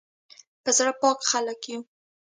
په 0.63 0.69
زړه 0.77 0.91
پاک 1.01 1.19
خلک 1.31 1.59
یو 1.71 1.81